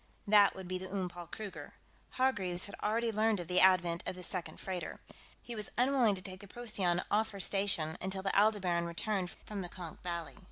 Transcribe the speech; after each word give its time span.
That 0.25 0.55
would 0.55 0.67
be 0.67 0.79
the 0.79 0.91
Oom 0.91 1.09
Paul 1.09 1.27
Kruger. 1.27 1.75
Hargreaves 2.17 2.65
had 2.65 2.73
already 2.81 3.11
learned 3.11 3.39
of 3.39 3.47
the 3.47 3.59
advent 3.59 4.01
of 4.07 4.15
the 4.15 4.23
second 4.23 4.59
freighter. 4.59 4.99
He 5.43 5.55
was 5.55 5.69
unwilling 5.77 6.15
to 6.15 6.23
take 6.23 6.39
the 6.39 6.47
Procyon 6.47 7.03
off 7.11 7.29
her 7.29 7.39
station 7.39 7.99
until 8.01 8.23
the 8.23 8.35
Aldebaran 8.35 8.85
returned 8.87 9.29
from 9.45 9.61
the 9.61 9.69
Konk 9.69 10.01
Valley. 10.01 10.39